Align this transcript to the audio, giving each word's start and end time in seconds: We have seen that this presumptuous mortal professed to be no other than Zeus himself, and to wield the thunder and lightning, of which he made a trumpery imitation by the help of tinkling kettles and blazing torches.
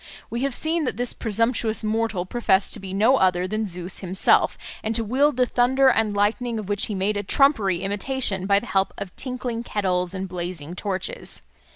We 0.31 0.41
have 0.41 0.55
seen 0.55 0.85
that 0.85 0.97
this 0.97 1.13
presumptuous 1.13 1.83
mortal 1.83 2.25
professed 2.25 2.73
to 2.73 2.79
be 2.79 2.91
no 2.91 3.17
other 3.17 3.47
than 3.47 3.67
Zeus 3.67 3.99
himself, 3.99 4.57
and 4.83 4.95
to 4.95 5.03
wield 5.03 5.37
the 5.37 5.45
thunder 5.45 5.89
and 5.89 6.15
lightning, 6.15 6.57
of 6.57 6.67
which 6.67 6.87
he 6.87 6.95
made 6.95 7.17
a 7.17 7.23
trumpery 7.23 7.81
imitation 7.83 8.47
by 8.47 8.59
the 8.59 8.65
help 8.65 8.95
of 8.97 9.15
tinkling 9.15 9.61
kettles 9.61 10.15
and 10.15 10.27
blazing 10.27 10.73
torches. 10.75 11.43